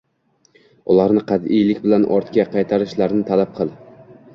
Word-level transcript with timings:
ularni 0.93 1.21
qat’iylik 1.33 1.85
bilan 1.85 2.09
ortga 2.19 2.49
qaytarishlarini 2.59 3.33
talab 3.33 3.59
qil 3.63 3.81